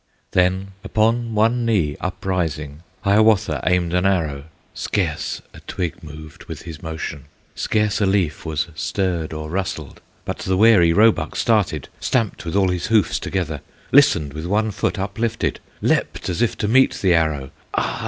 Then, 0.31 0.69
upon 0.83 1.35
one 1.35 1.63
knee 1.63 1.95
uprising, 2.01 2.81
Hiawatha 3.01 3.61
aimed 3.67 3.93
an 3.93 4.03
arrow; 4.07 4.45
Scarce 4.73 5.43
a 5.53 5.59
twig 5.59 6.01
moved 6.03 6.45
with 6.45 6.63
his 6.63 6.81
motion, 6.81 7.25
Scarce 7.53 8.01
a 8.01 8.07
leaf 8.07 8.43
was 8.43 8.65
stirred 8.73 9.31
or 9.31 9.51
rustled, 9.51 10.01
But 10.25 10.39
the 10.39 10.57
wary 10.57 10.91
roebuck 10.91 11.35
started, 11.35 11.87
Stamped 11.99 12.45
with 12.45 12.55
all 12.55 12.69
his 12.69 12.87
hoofs 12.87 13.19
together, 13.19 13.61
Listened 13.91 14.33
with 14.33 14.47
one 14.47 14.71
foot 14.71 14.97
uplifted, 14.97 15.59
Leaped 15.83 16.29
as 16.29 16.41
if 16.41 16.57
to 16.57 16.67
meet 16.67 16.95
the 16.95 17.13
arrow; 17.13 17.51
Ah! 17.75 17.99